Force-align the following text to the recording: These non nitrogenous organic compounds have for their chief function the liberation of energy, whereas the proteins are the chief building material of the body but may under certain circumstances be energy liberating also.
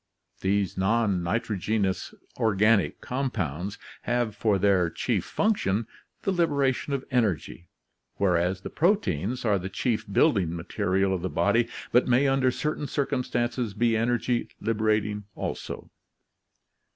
These 0.39 0.79
non 0.79 1.21
nitrogenous 1.21 2.15
organic 2.39 3.01
compounds 3.01 3.77
have 4.01 4.35
for 4.35 4.57
their 4.57 4.89
chief 4.89 5.23
function 5.23 5.85
the 6.23 6.31
liberation 6.31 6.93
of 6.93 7.05
energy, 7.11 7.67
whereas 8.15 8.61
the 8.61 8.71
proteins 8.71 9.45
are 9.45 9.59
the 9.59 9.69
chief 9.69 10.11
building 10.11 10.55
material 10.55 11.13
of 11.13 11.21
the 11.21 11.29
body 11.29 11.69
but 11.91 12.07
may 12.07 12.27
under 12.27 12.49
certain 12.49 12.87
circumstances 12.87 13.75
be 13.75 13.95
energy 13.95 14.49
liberating 14.59 15.25
also. 15.35 15.91